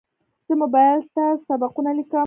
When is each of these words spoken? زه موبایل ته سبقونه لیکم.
زه 0.47 0.53
موبایل 0.61 1.01
ته 1.15 1.23
سبقونه 1.47 1.91
لیکم. 1.97 2.19